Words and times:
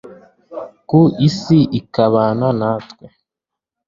ku 0.87 1.01
isi 1.27 1.59
kubana 1.93 2.47
natwe 2.59 3.05